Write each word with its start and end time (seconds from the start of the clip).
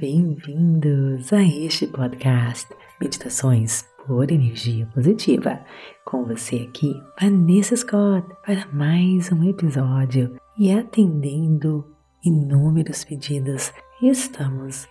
Bem-vindos 0.00 1.32
a 1.32 1.42
este 1.42 1.84
podcast 1.88 2.72
Meditações 3.00 3.84
por 4.06 4.30
Energia 4.30 4.86
Positiva. 4.94 5.58
Com 6.04 6.24
você 6.24 6.68
aqui, 6.68 6.94
Vanessa 7.20 7.74
Scott, 7.74 8.24
para 8.46 8.68
mais 8.72 9.32
um 9.32 9.42
episódio 9.42 10.38
e 10.56 10.70
atendendo 10.70 11.84
inúmeros 12.24 13.02
pedidos, 13.02 13.72
estamos 14.00 14.86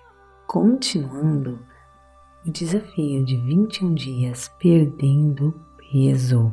continuando 0.46 1.58
o 2.46 2.52
desafio 2.52 3.24
de 3.24 3.38
21 3.38 3.94
dias 3.94 4.52
perdendo 4.60 5.58
peso. 5.90 6.52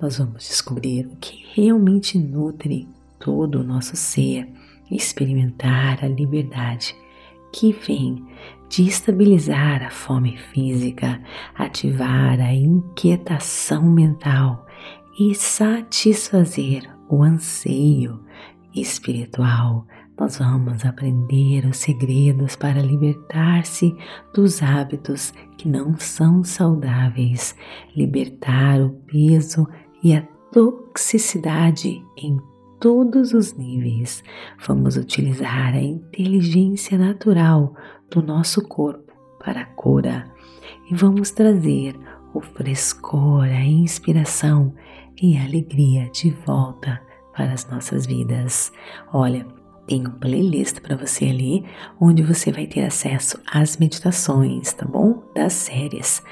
Nós 0.00 0.16
vamos 0.16 0.48
descobrir 0.48 1.04
o 1.04 1.16
que 1.16 1.44
realmente 1.52 2.18
nutre 2.18 2.88
todo 3.18 3.60
o 3.60 3.62
nosso 3.62 3.94
ser, 3.94 4.48
experimentar 4.90 6.02
a 6.02 6.08
liberdade 6.08 6.96
que 7.52 7.72
vem 7.72 8.24
de 8.68 8.86
estabilizar 8.86 9.82
a 9.82 9.90
fome 9.90 10.36
física, 10.36 11.20
ativar 11.54 12.40
a 12.40 12.54
inquietação 12.54 13.82
mental 13.82 14.66
e 15.18 15.34
satisfazer 15.34 16.88
o 17.08 17.22
anseio 17.22 18.20
espiritual. 18.74 19.86
Nós 20.18 20.38
vamos 20.38 20.84
aprender 20.84 21.64
os 21.64 21.78
segredos 21.78 22.54
para 22.54 22.80
libertar-se 22.80 23.96
dos 24.34 24.62
hábitos 24.62 25.32
que 25.56 25.66
não 25.66 25.98
são 25.98 26.44
saudáveis, 26.44 27.56
libertar 27.96 28.80
o 28.80 28.90
peso 29.06 29.66
e 30.02 30.14
a 30.14 30.22
toxicidade 30.52 32.04
em 32.16 32.38
todos 32.80 33.34
os 33.34 33.54
níveis. 33.54 34.24
Vamos 34.66 34.96
utilizar 34.96 35.74
a 35.74 35.80
inteligência 35.80 36.98
natural 36.98 37.76
do 38.10 38.22
nosso 38.22 38.66
corpo 38.66 39.12
para 39.38 39.60
a 39.60 39.66
cura 39.66 40.24
e 40.90 40.94
vamos 40.94 41.30
trazer 41.30 41.94
o 42.34 42.40
frescor, 42.40 43.44
a 43.44 43.64
inspiração 43.64 44.74
e 45.20 45.36
a 45.36 45.44
alegria 45.44 46.08
de 46.10 46.30
volta 46.46 47.00
para 47.32 47.52
as 47.52 47.68
nossas 47.68 48.06
vidas. 48.06 48.72
Olha, 49.12 49.46
tem 49.86 50.06
um 50.06 50.12
playlist 50.12 50.80
para 50.80 50.96
você 50.96 51.26
ali, 51.26 51.64
onde 52.00 52.22
você 52.22 52.52
vai 52.52 52.66
ter 52.66 52.84
acesso 52.84 53.38
às 53.46 53.76
meditações, 53.76 54.72
tá 54.72 54.86
bom? 54.86 55.22
Das 55.34 55.52
séries. 55.52 56.22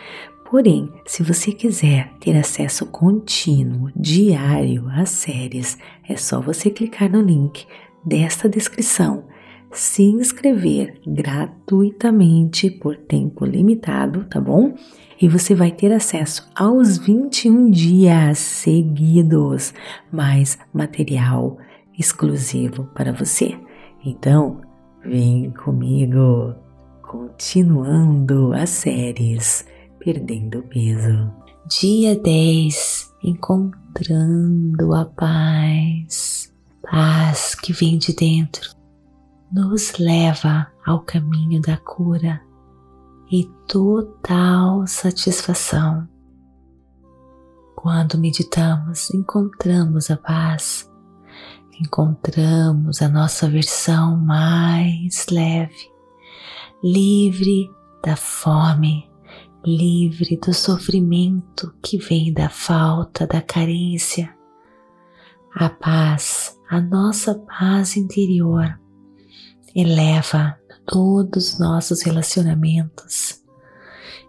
Porém, 0.51 0.91
se 1.05 1.23
você 1.23 1.53
quiser 1.53 2.11
ter 2.19 2.35
acesso 2.35 2.87
contínuo, 2.87 3.91
diário 3.95 4.89
às 4.89 5.11
séries, 5.11 5.77
é 6.09 6.17
só 6.17 6.41
você 6.41 6.71
clicar 6.71 7.13
no 7.13 7.21
link 7.21 7.67
desta 8.03 8.49
descrição, 8.49 9.25
se 9.71 10.05
inscrever 10.05 11.03
gratuitamente 11.07 12.71
por 12.71 12.97
tempo 12.97 13.45
limitado, 13.45 14.25
tá 14.25 14.41
bom? 14.41 14.75
E 15.21 15.29
você 15.29 15.55
vai 15.55 15.71
ter 15.71 15.93
acesso 15.93 16.51
aos 16.57 16.97
21 16.97 17.69
dias 17.71 18.39
seguidos, 18.39 19.75
mais 20.11 20.59
material 20.73 21.59
exclusivo 21.99 22.85
para 22.95 23.13
você. 23.13 23.55
Então, 24.03 24.63
vem 25.05 25.51
comigo, 25.51 26.55
continuando 27.03 28.55
as 28.55 28.71
séries 28.71 29.67
perdendo 29.99 30.63
peso. 30.63 31.33
Dia 31.67 32.19
10 32.19 33.15
encontrando 33.23 34.95
a 34.95 35.05
paz, 35.05 36.53
paz 36.83 37.55
que 37.55 37.73
vem 37.73 37.99
de 37.99 38.15
dentro, 38.15 38.75
nos 39.53 39.99
leva 39.99 40.69
ao 40.87 41.01
caminho 41.01 41.61
da 41.61 41.77
cura 41.77 42.41
e 43.31 43.45
total 43.67 44.87
satisfação. 44.87 46.09
Quando 47.77 48.19
meditamos, 48.19 49.13
encontramos 49.15 50.11
a 50.11 50.17
paz, 50.17 50.91
encontramos 51.81 53.03
a 53.03 53.09
nossa 53.09 53.49
versão 53.49 54.17
mais 54.17 55.27
leve, 55.31 55.91
livre 56.83 57.71
da 58.05 58.17
fome, 58.17 59.08
livre 59.65 60.37
do 60.37 60.55
sofrimento 60.55 61.75
que 61.83 61.99
vem 61.99 62.33
da 62.33 62.49
falta, 62.49 63.27
da 63.27 63.41
carência. 63.41 64.33
A 65.55 65.69
paz, 65.69 66.59
a 66.71 66.81
nossa 66.81 67.35
paz 67.35 67.97
interior, 67.97 68.79
eleva 69.75 70.57
todos 70.87 71.55
os 71.55 71.59
nossos 71.59 72.03
relacionamentos. 72.03 73.43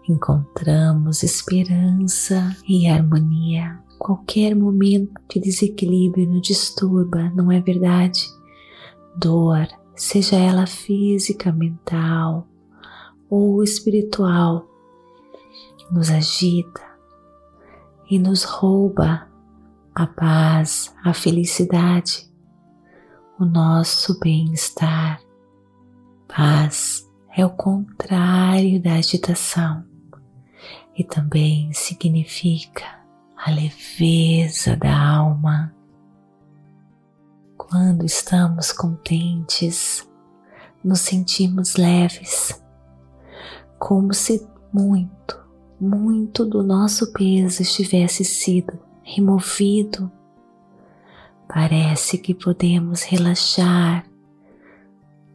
Encontramos 0.08 1.22
esperança 1.22 2.56
e 2.68 2.88
harmonia. 2.88 3.78
Qualquer 3.98 4.54
momento 4.54 5.20
de 5.28 5.40
desequilíbrio 5.40 6.28
nos 6.28 6.42
disturba, 6.42 7.30
não 7.30 7.52
é 7.52 7.60
verdade? 7.60 8.26
Dor, 9.16 9.68
seja 9.94 10.36
ela 10.36 10.66
física, 10.66 11.52
mental 11.52 12.46
ou 13.28 13.62
espiritual, 13.62 14.66
nos 15.90 16.10
agita 16.10 16.82
e 18.08 18.18
nos 18.18 18.44
rouba 18.44 19.28
a 19.94 20.06
paz, 20.06 20.94
a 21.04 21.12
felicidade, 21.12 22.30
o 23.38 23.44
nosso 23.44 24.18
bem-estar. 24.20 25.20
Paz 26.28 27.08
é 27.36 27.44
o 27.44 27.50
contrário 27.50 28.80
da 28.80 28.94
agitação 28.94 29.84
e 30.96 31.02
também 31.02 31.72
significa 31.72 32.84
a 33.36 33.50
leveza 33.50 34.76
da 34.76 34.96
alma. 34.96 35.74
Quando 37.56 38.04
estamos 38.04 38.72
contentes, 38.72 40.08
nos 40.84 41.00
sentimos 41.00 41.76
leves, 41.76 42.62
como 43.78 44.12
se 44.12 44.46
muito, 44.72 45.39
muito 45.80 46.44
do 46.44 46.62
nosso 46.62 47.10
peso 47.12 47.62
estivesse 47.62 48.22
sido 48.22 48.78
removido, 49.02 50.12
parece 51.48 52.18
que 52.18 52.34
podemos 52.34 53.02
relaxar 53.02 54.04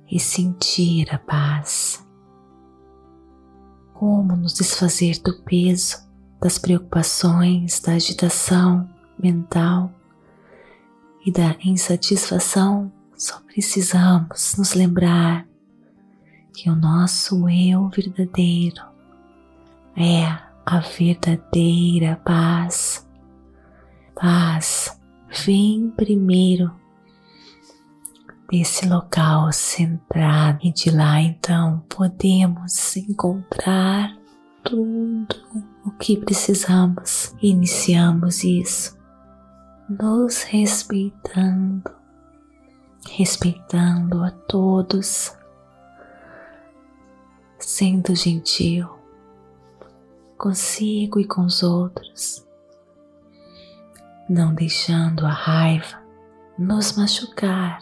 e 0.10 0.20
sentir 0.20 1.14
a 1.14 1.18
paz. 1.18 2.06
Como 3.94 4.36
nos 4.36 4.54
desfazer 4.54 5.20
do 5.22 5.42
peso, 5.42 5.98
das 6.40 6.60
preocupações, 6.60 7.80
da 7.80 7.94
agitação 7.94 8.88
mental 9.18 9.92
e 11.26 11.32
da 11.32 11.56
insatisfação? 11.64 12.92
Só 13.18 13.40
precisamos 13.42 14.56
nos 14.58 14.74
lembrar 14.74 15.48
que 16.54 16.70
o 16.70 16.76
nosso 16.76 17.50
eu 17.50 17.90
verdadeiro 17.90 18.95
é 19.98 20.24
a 20.66 20.80
verdadeira 20.80 22.20
paz. 22.26 23.08
Paz 24.16 25.00
vem 25.46 25.90
primeiro 25.92 26.74
desse 28.50 28.88
local 28.88 29.52
centrado 29.52 30.60
e 30.64 30.72
de 30.72 30.92
lá 30.92 31.20
então 31.22 31.84
podemos 31.90 32.96
encontrar 32.98 34.16
tudo 34.64 35.36
o 35.86 35.92
que 35.92 36.18
precisamos. 36.18 37.36
Iniciamos 37.42 38.44
isso 38.44 38.98
nos 39.88 40.42
respeitando, 40.44 41.92
respeitando 43.08 44.24
a 44.24 44.32
todos, 44.32 45.38
sendo 47.60 48.16
gentil 48.16 48.95
consigo 50.38 51.20
e 51.20 51.26
com 51.26 51.46
os 51.46 51.64
outros, 51.64 52.46
não 54.30 54.54
deixando 54.54 55.26
a 55.26 55.32
raiva 55.32 56.02
nos 56.58 56.96
machucar 56.96 57.80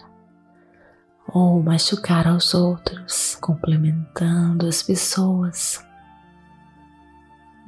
ou 1.27 1.61
machucar 1.63 2.27
aos 2.27 2.53
outros, 2.53 3.35
complementando 3.41 4.67
as 4.67 4.83
pessoas. 4.83 5.83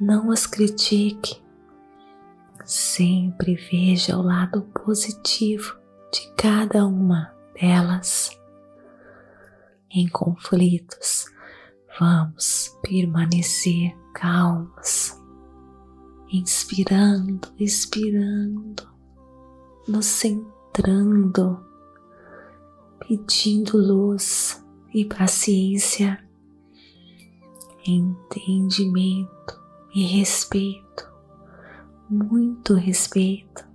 Não 0.00 0.30
as 0.30 0.46
critique, 0.46 1.42
sempre 2.64 3.54
veja 3.54 4.16
o 4.16 4.22
lado 4.22 4.62
positivo 4.84 5.78
de 6.12 6.32
cada 6.36 6.86
uma 6.86 7.34
delas. 7.58 8.30
Em 9.90 10.06
conflitos, 10.08 11.24
vamos 11.98 12.76
permanecer 12.82 13.96
calmos, 14.16 15.20
inspirando, 16.32 17.48
expirando, 17.58 18.88
nos 19.86 20.06
centrando, 20.06 21.60
pedindo 23.06 23.76
luz 23.76 24.64
e 24.94 25.04
paciência 25.04 26.18
entendimento 27.86 29.62
e 29.94 30.02
respeito, 30.04 31.12
muito 32.08 32.72
respeito. 32.74 33.68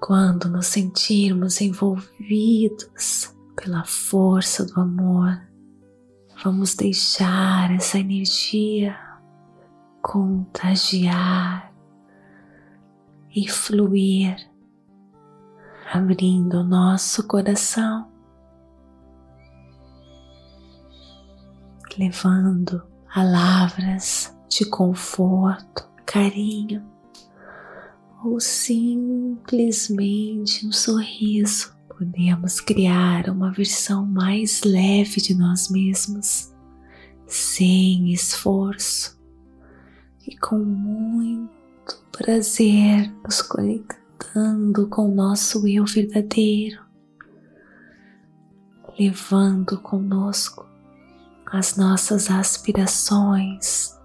Quando 0.00 0.48
nos 0.48 0.66
sentirmos 0.68 1.60
envolvidos 1.60 3.36
pela 3.54 3.84
força 3.84 4.64
do 4.64 4.80
amor, 4.80 5.51
vamos 6.42 6.74
deixar 6.74 7.72
essa 7.72 7.98
energia 7.98 8.98
contagiar 10.02 11.72
e 13.34 13.48
fluir, 13.48 14.36
abrindo 15.92 16.58
o 16.58 16.64
nosso 16.64 17.26
coração, 17.28 18.10
levando 21.96 22.82
palavras 23.14 24.36
de 24.48 24.64
conforto, 24.64 25.88
carinho 26.04 26.84
ou 28.24 28.40
simplesmente 28.40 30.66
um 30.66 30.72
sorriso. 30.72 31.71
Podemos 32.02 32.58
criar 32.58 33.30
uma 33.30 33.52
versão 33.52 34.04
mais 34.04 34.62
leve 34.64 35.20
de 35.20 35.36
nós 35.36 35.70
mesmos, 35.70 36.52
sem 37.28 38.12
esforço 38.12 39.22
e 40.26 40.36
com 40.36 40.58
muito 40.58 42.04
prazer 42.10 43.08
nos 43.22 43.40
conectando 43.40 44.88
com 44.88 45.12
o 45.12 45.14
nosso 45.14 45.64
eu 45.68 45.84
verdadeiro, 45.84 46.82
levando 48.98 49.78
conosco 49.80 50.68
as 51.46 51.76
nossas 51.76 52.28
aspirações, 52.28 53.96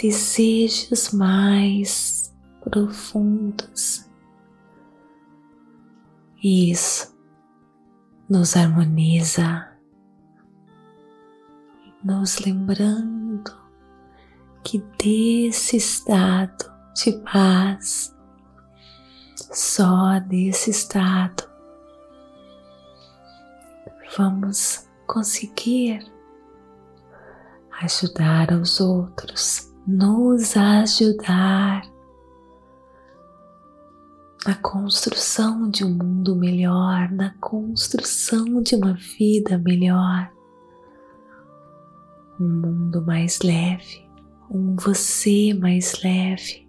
desejos 0.00 1.10
mais 1.10 2.32
profundos. 2.62 4.08
Isso 6.40 7.11
nos 8.32 8.56
harmoniza, 8.56 9.68
nos 12.02 12.38
lembrando 12.38 13.52
que 14.64 14.82
desse 14.98 15.76
estado 15.76 16.64
de 16.94 17.12
paz, 17.30 18.16
só 19.36 20.18
desse 20.20 20.70
estado, 20.70 21.46
vamos 24.16 24.88
conseguir 25.06 26.02
ajudar 27.82 28.50
aos 28.50 28.80
outros, 28.80 29.70
nos 29.86 30.56
ajudar 30.56 31.82
na 34.46 34.56
construção 34.56 35.70
de 35.70 35.84
um 35.84 35.90
mundo 35.90 36.34
melhor, 36.34 37.10
na 37.12 37.30
construção 37.40 38.60
de 38.60 38.74
uma 38.74 38.94
vida 38.94 39.56
melhor, 39.56 40.32
um 42.40 42.48
mundo 42.48 43.02
mais 43.02 43.38
leve, 43.40 44.04
um 44.50 44.74
você 44.74 45.54
mais 45.54 46.02
leve. 46.02 46.66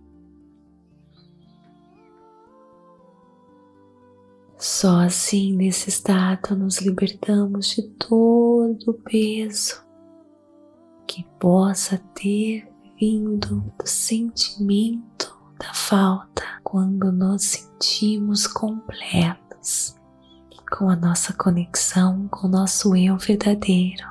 Só 4.55 5.01
assim, 5.01 5.53
nesse 5.53 5.89
estado, 5.89 6.55
nos 6.55 6.79
libertamos 6.79 7.69
de 7.69 7.81
todo 7.81 8.91
o 8.91 8.93
peso 8.93 9.83
que 11.07 11.25
possa 11.39 11.97
ter 12.13 12.71
vindo 12.97 13.73
do 13.77 13.87
sentimento 13.87 15.32
falta 15.73 16.43
quando 16.63 17.11
nos 17.11 17.43
sentimos 17.43 18.47
completos 18.47 19.95
com 20.71 20.89
a 20.89 20.95
nossa 20.95 21.31
conexão 21.33 22.27
com 22.29 22.47
o 22.47 22.49
nosso 22.49 22.95
eu 22.95 23.17
verdadeiro. 23.17 24.07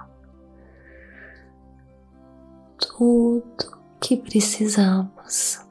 Tudo 2.79 3.79
que 4.01 4.17
precisamos 4.17 5.67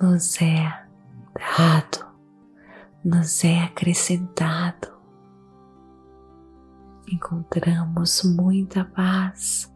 nos 0.00 0.40
é 0.42 0.86
dado, 1.34 2.06
nos 3.02 3.42
é 3.42 3.62
acrescentado. 3.62 4.92
Encontramos 7.08 8.22
muita 8.22 8.84
paz 8.84 9.72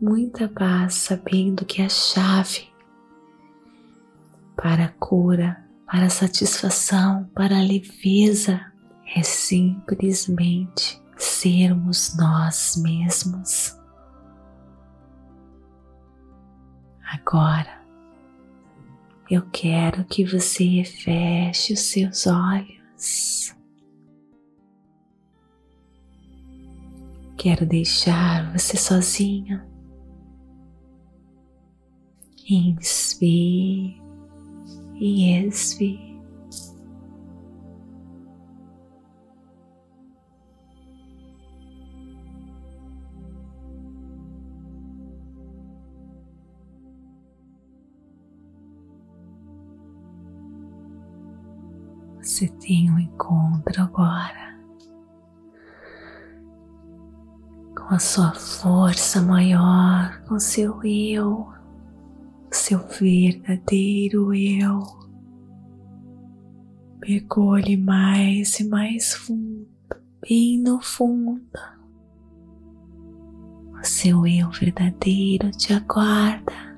muita 0.00 0.48
paz 0.48 0.94
sabendo 0.94 1.64
que 1.64 1.82
a 1.82 1.88
chave 1.88 2.68
para 4.56 4.86
a 4.86 4.88
cura, 4.88 5.62
para 5.86 6.06
a 6.06 6.10
satisfação, 6.10 7.24
para 7.34 7.58
a 7.58 7.62
leveza 7.62 8.60
é 9.14 9.22
simplesmente 9.22 11.00
sermos 11.16 12.16
nós 12.16 12.76
mesmos. 12.82 13.76
Agora, 17.12 17.80
eu 19.30 19.42
quero 19.52 20.04
que 20.04 20.24
você 20.24 20.82
feche 20.84 21.72
os 21.72 21.80
seus 21.80 22.26
olhos. 22.26 23.54
Quero 27.36 27.64
deixar 27.64 28.52
você 28.52 28.76
sozinha 28.76 29.64
Inspire 32.48 34.05
e 34.98 35.30
expire. 35.46 36.16
Você 52.20 52.48
tem 52.48 52.90
um 52.90 52.98
encontro 52.98 53.82
agora 53.82 54.58
com 57.74 57.94
a 57.94 57.98
sua 57.98 58.32
força 58.32 59.22
maior, 59.22 60.20
com 60.26 60.38
seu 60.40 60.84
eu 60.84 61.55
seu 62.66 62.80
verdadeiro 62.80 64.34
eu. 64.34 64.82
Mergulhe 67.00 67.76
mais 67.76 68.58
e 68.58 68.64
mais 68.68 69.14
fundo, 69.14 69.68
bem 70.20 70.60
no 70.60 70.82
fundo. 70.82 71.46
O 73.72 73.84
seu 73.84 74.26
eu 74.26 74.50
verdadeiro 74.50 75.52
te 75.52 75.74
aguarda. 75.74 76.76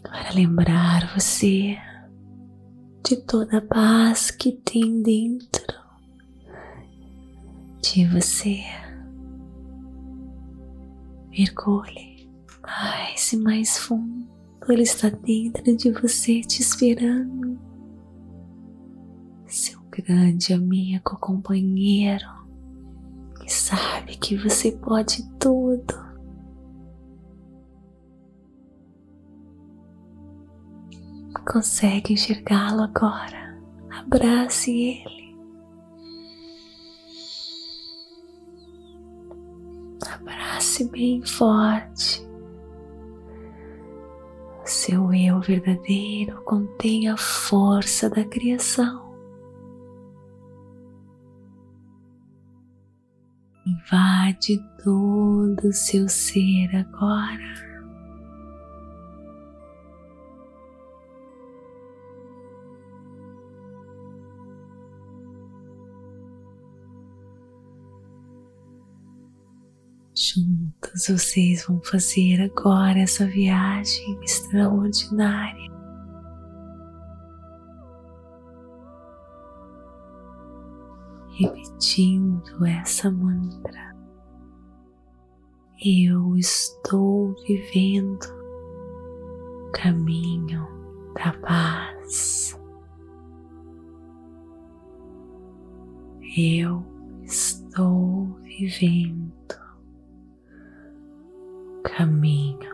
Para 0.00 0.34
lembrar 0.34 1.12
você 1.12 1.76
de 3.04 3.16
toda 3.16 3.58
a 3.58 3.62
paz 3.62 4.30
que 4.30 4.52
tem 4.52 5.02
dentro 5.02 5.74
de 7.82 8.06
você 8.06 8.62
mergulhe 11.32 12.30
mais 12.62 13.32
e 13.32 13.36
mais 13.36 13.78
fundo. 13.78 14.30
Ele 14.68 14.82
está 14.82 15.08
dentro 15.08 15.76
de 15.76 15.90
você 15.90 16.40
te 16.40 16.62
esperando. 16.62 17.58
Seu 19.46 19.80
grande 19.90 20.54
amigo, 20.54 21.18
companheiro, 21.18 22.28
que 23.40 23.52
sabe 23.52 24.16
que 24.16 24.36
você 24.36 24.70
pode 24.72 25.28
tudo. 25.38 26.12
Consegue 31.44 32.12
enxergá-lo 32.12 32.82
agora? 32.82 33.60
Abrace 33.90 34.70
ele. 34.70 35.21
Abrace 40.14 40.88
bem 40.90 41.24
forte. 41.24 42.26
Seu 44.64 45.12
eu 45.12 45.40
verdadeiro 45.40 46.42
contém 46.44 47.08
a 47.08 47.16
força 47.16 48.08
da 48.08 48.24
criação. 48.24 49.12
Invade 53.66 54.58
todo 54.82 55.68
o 55.68 55.72
seu 55.72 56.08
ser 56.08 56.76
agora. 56.76 57.71
Juntos 70.24 71.08
vocês 71.08 71.66
vão 71.66 71.82
fazer 71.82 72.40
agora 72.42 73.00
essa 73.00 73.26
viagem 73.26 74.20
extraordinária. 74.22 75.72
Repetindo 81.32 82.64
essa 82.64 83.10
mantra, 83.10 83.96
eu 85.84 86.36
estou 86.36 87.34
vivendo 87.44 88.22
o 89.66 89.72
caminho 89.72 90.68
da 91.16 91.32
paz. 91.32 92.56
Eu 96.36 96.86
estou 97.24 98.38
vivendo 98.42 99.61
caminho 101.82 102.72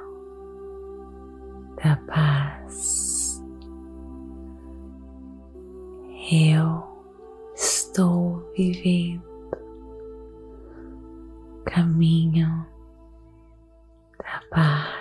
da 1.82 1.96
paz. 2.06 3.42
Eu 6.30 6.82
estou 7.54 8.42
vivendo 8.56 9.22
caminho 11.64 12.66
da 14.18 14.42
paz. 14.50 14.97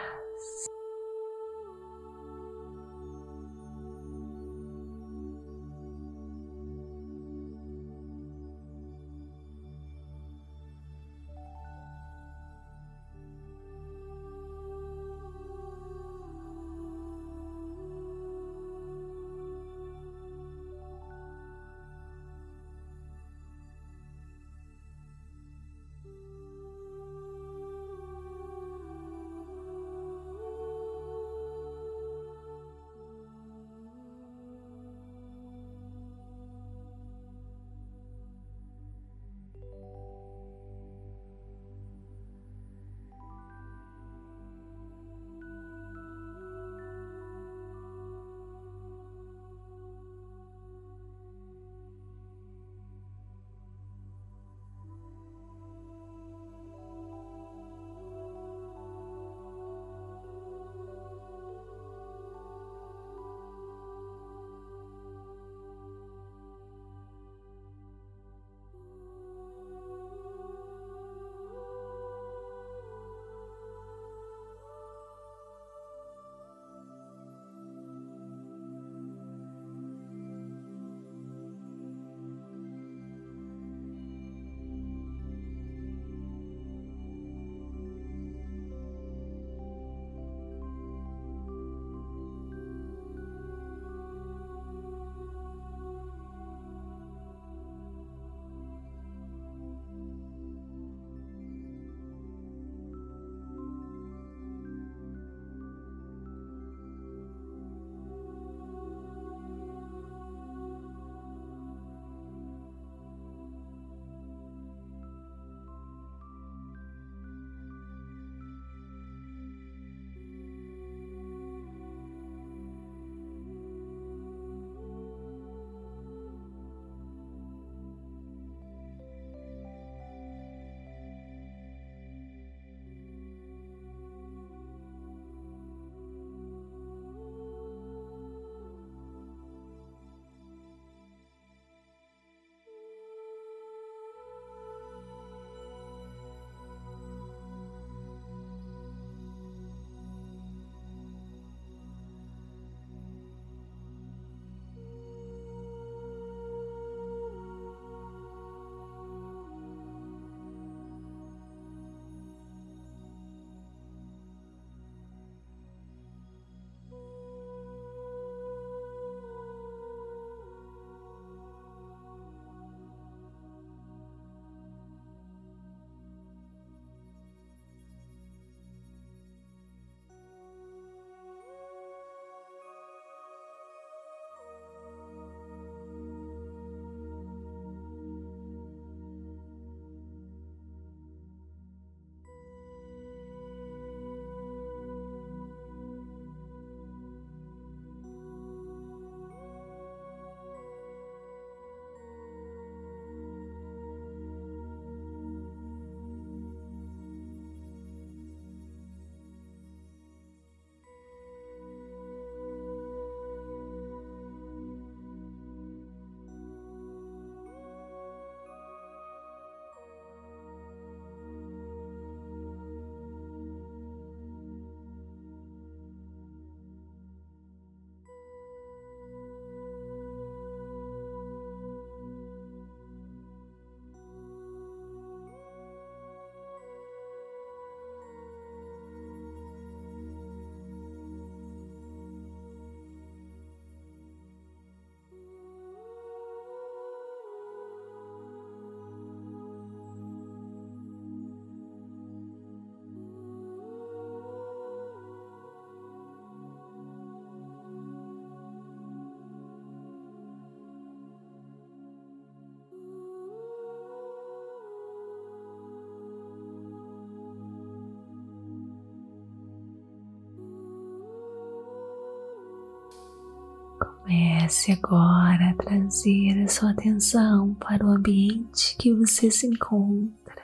Comece 274.08 274.72
agora 274.72 275.50
a 275.50 275.54
trazer 275.56 276.42
a 276.42 276.48
sua 276.48 276.72
atenção 276.72 277.54
para 277.56 277.86
o 277.86 277.90
ambiente 277.90 278.78
que 278.80 278.94
você 278.94 279.30
se 279.30 279.48
encontra, 279.48 280.44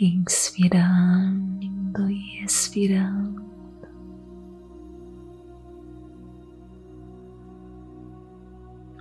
inspirando 0.00 0.90
e 2.10 2.42
expirando. 2.44 3.44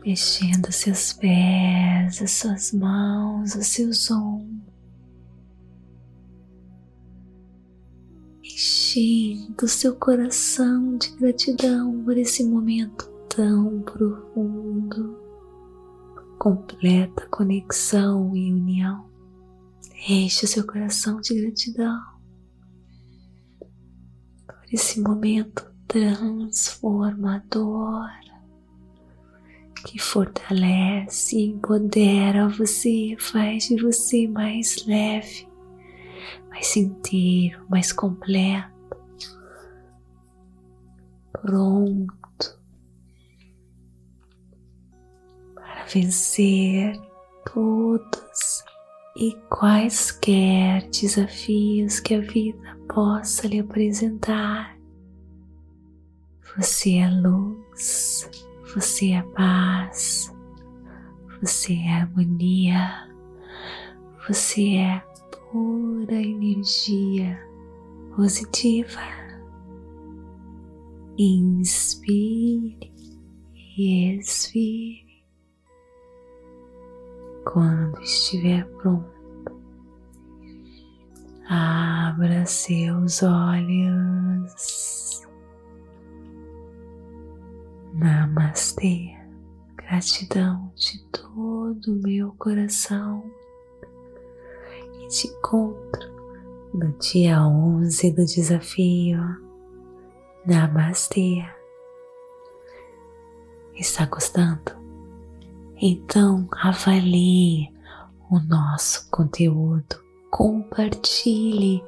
Mexendo 0.06 0.72
seus 0.72 1.12
pés, 1.14 2.22
as 2.22 2.30
suas 2.30 2.72
mãos, 2.74 3.56
os 3.56 3.66
seus 3.66 4.12
ombros. 4.12 4.49
Enchendo 8.90 9.68
seu 9.68 9.96
coração 9.96 10.98
de 10.98 11.12
gratidão 11.12 12.04
por 12.04 12.18
esse 12.18 12.44
momento 12.44 13.08
tão 13.30 13.82
profundo, 13.82 15.16
completa 16.40 17.28
conexão 17.28 18.36
e 18.36 18.52
união. 18.52 19.08
Enche 20.08 20.48
seu 20.48 20.66
coração 20.66 21.22
de 21.22 21.40
gratidão 21.40 22.02
por 24.48 24.66
esse 24.72 25.00
momento 25.02 25.72
transformador 25.88 28.10
que 29.86 30.00
fortalece 30.00 31.38
e 31.38 31.52
empodera 31.52 32.50
você, 32.50 33.16
faz 33.20 33.68
de 33.68 33.80
você 33.82 34.28
mais 34.28 34.84
leve 34.88 35.48
mais 36.50 36.76
inteiro, 36.76 37.64
mais 37.70 37.94
completo, 37.94 38.79
pronto 41.42 42.60
para 45.56 45.86
vencer 45.86 47.00
todos 47.54 48.64
e 49.16 49.36
quaisquer 49.50 50.88
desafios 50.90 52.00
que 52.00 52.16
a 52.16 52.22
vida 52.22 52.78
possa 52.94 53.48
lhe 53.48 53.60
apresentar. 53.60 54.78
Você 56.58 56.98
é 56.98 57.10
luz, 57.10 58.30
você 58.74 59.12
é 59.12 59.22
paz, 59.36 60.34
você 61.42 61.74
é 61.74 61.92
harmonia, 61.94 63.10
você 64.28 64.76
é 64.78 65.04
pura 65.52 66.16
energia 66.16 67.40
positiva. 68.16 69.29
Inspire 71.22 72.94
e 73.54 74.16
expire. 74.16 75.22
Quando 77.44 78.02
estiver 78.02 78.66
pronto, 78.78 79.12
abra 81.50 82.46
seus 82.46 83.22
olhos. 83.22 85.28
Namastê. 87.96 89.14
Gratidão 89.76 90.72
de 90.76 91.04
todo 91.12 91.92
o 91.92 92.02
meu 92.02 92.32
coração 92.38 93.30
te 95.10 95.28
encontro 95.28 96.14
no 96.72 96.94
dia 97.00 97.46
11 97.46 98.12
do 98.12 98.26
desafio. 98.26 99.49
Namastê. 100.50 101.46
Está 103.76 104.08
gostando? 104.08 104.72
Então 105.80 106.50
avalie 106.52 107.70
o 108.32 108.40
nosso 108.40 109.08
conteúdo, 109.12 110.04
compartilhe 110.32 111.84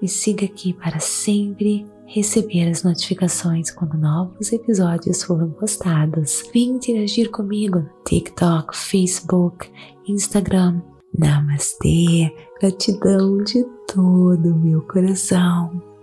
e 0.00 0.06
siga 0.06 0.46
aqui 0.46 0.72
para 0.72 1.00
sempre 1.00 1.84
receber 2.06 2.70
as 2.70 2.84
notificações 2.84 3.72
quando 3.72 3.98
novos 3.98 4.52
episódios 4.52 5.24
foram 5.24 5.50
postados. 5.50 6.44
Vem 6.54 6.76
interagir 6.76 7.32
comigo 7.32 7.80
no 7.80 7.90
TikTok, 8.04 8.76
Facebook, 8.76 9.68
Instagram 10.06 10.80
Namastê, 11.18 12.32
gratidão 12.60 13.42
de 13.42 13.64
todo 13.92 14.54
o 14.54 14.58
meu 14.58 14.82
coração. 14.82 15.97